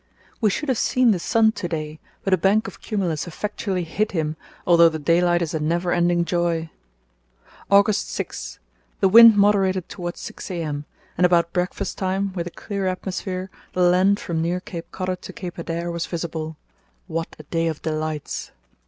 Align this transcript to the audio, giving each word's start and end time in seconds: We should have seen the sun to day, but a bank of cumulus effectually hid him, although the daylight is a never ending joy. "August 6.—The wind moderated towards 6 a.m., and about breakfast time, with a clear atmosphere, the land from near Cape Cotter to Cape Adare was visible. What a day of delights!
We 0.41 0.49
should 0.49 0.67
have 0.67 0.79
seen 0.79 1.11
the 1.11 1.19
sun 1.19 1.51
to 1.51 1.67
day, 1.67 1.99
but 2.23 2.33
a 2.33 2.37
bank 2.37 2.67
of 2.67 2.81
cumulus 2.81 3.27
effectually 3.27 3.83
hid 3.83 4.13
him, 4.13 4.35
although 4.65 4.89
the 4.89 4.97
daylight 4.97 5.43
is 5.43 5.53
a 5.53 5.59
never 5.59 5.91
ending 5.91 6.25
joy. 6.25 6.71
"August 7.69 8.07
6.—The 8.07 9.07
wind 9.09 9.37
moderated 9.37 9.87
towards 9.87 10.19
6 10.21 10.49
a.m., 10.49 10.85
and 11.19 11.25
about 11.27 11.53
breakfast 11.53 11.99
time, 11.99 12.33
with 12.33 12.47
a 12.47 12.49
clear 12.49 12.87
atmosphere, 12.87 13.51
the 13.73 13.81
land 13.83 14.19
from 14.19 14.41
near 14.41 14.59
Cape 14.59 14.89
Cotter 14.91 15.17
to 15.17 15.33
Cape 15.33 15.57
Adare 15.59 15.91
was 15.91 16.07
visible. 16.07 16.57
What 17.05 17.35
a 17.37 17.43
day 17.43 17.67
of 17.67 17.83
delights! 17.83 18.49